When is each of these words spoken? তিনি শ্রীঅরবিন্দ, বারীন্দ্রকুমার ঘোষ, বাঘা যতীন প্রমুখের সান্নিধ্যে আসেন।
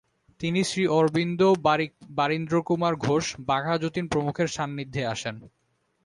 তিনি 0.39 0.59
শ্রীঅরবিন্দ, 0.63 1.41
বারীন্দ্রকুমার 2.09 2.93
ঘোষ, 2.95 3.25
বাঘা 3.39 3.73
যতীন 3.77 4.05
প্রমুখের 4.07 4.47
সান্নিধ্যে 4.47 5.01
আসেন। 5.05 5.35